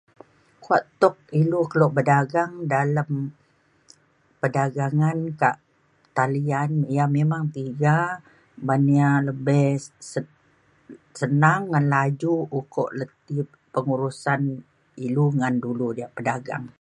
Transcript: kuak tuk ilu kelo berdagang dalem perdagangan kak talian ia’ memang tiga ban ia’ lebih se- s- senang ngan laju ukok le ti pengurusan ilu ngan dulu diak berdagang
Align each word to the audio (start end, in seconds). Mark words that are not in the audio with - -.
kuak 0.63 0.83
tuk 1.01 1.15
ilu 1.41 1.61
kelo 1.71 1.87
berdagang 1.97 2.51
dalem 2.73 3.11
perdagangan 4.41 5.17
kak 5.41 5.57
talian 6.15 6.71
ia’ 6.95 7.05
memang 7.17 7.43
tiga 7.57 7.97
ban 8.67 8.83
ia’ 8.97 9.09
lebih 9.27 9.67
se- 9.81 10.03
s- 10.19 10.35
senang 11.19 11.61
ngan 11.71 11.85
laju 11.95 12.33
ukok 12.59 12.89
le 12.97 13.05
ti 13.25 13.35
pengurusan 13.73 14.41
ilu 15.05 15.25
ngan 15.39 15.55
dulu 15.65 15.87
diak 15.97 16.11
berdagang 16.15 16.65